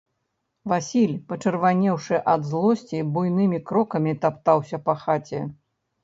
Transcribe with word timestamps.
Васіль, 0.71 1.11
пачырванеўшы 1.31 2.15
ад 2.33 2.41
злосці, 2.51 2.99
буйнымі 3.17 3.59
крокамі 3.73 4.15
таптаўся 4.23 4.81
па 4.89 4.97
хаце. 5.03 5.43